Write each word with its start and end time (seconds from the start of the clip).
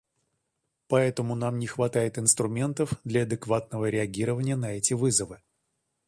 Поэтому 0.87 1.35
нам 1.35 1.59
не 1.59 1.67
хватает 1.67 2.17
инструментов 2.17 2.93
для 3.03 3.21
адекватного 3.21 3.87
реагирования 3.91 4.55
на 4.55 4.71
эти 4.73 4.95
вызовы. 4.95 5.41